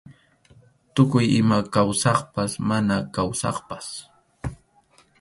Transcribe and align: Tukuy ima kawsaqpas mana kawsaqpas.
Tukuy 0.93 1.25
ima 1.39 1.57
kawsaqpas 1.73 2.51
mana 2.69 2.95
kawsaqpas. 3.15 3.85